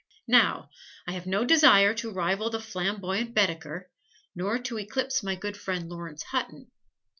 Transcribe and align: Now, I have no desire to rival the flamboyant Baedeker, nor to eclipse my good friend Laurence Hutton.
Now, 0.27 0.71
I 1.05 1.11
have 1.11 1.27
no 1.27 1.45
desire 1.45 1.93
to 1.93 2.09
rival 2.09 2.49
the 2.49 2.59
flamboyant 2.59 3.35
Baedeker, 3.35 3.91
nor 4.33 4.57
to 4.57 4.79
eclipse 4.79 5.21
my 5.21 5.35
good 5.35 5.55
friend 5.57 5.87
Laurence 5.87 6.23
Hutton. 6.23 6.71